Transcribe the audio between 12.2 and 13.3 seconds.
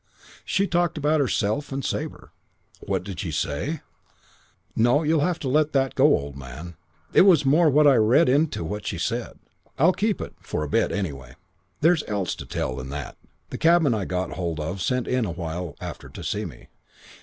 to tell than that.